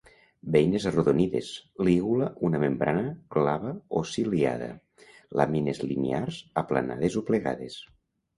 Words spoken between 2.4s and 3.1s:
una membrana,